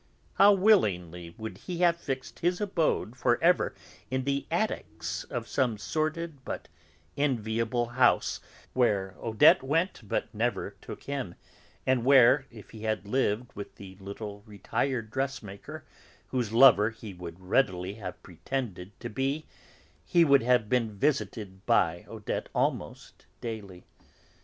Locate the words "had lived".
12.81-13.51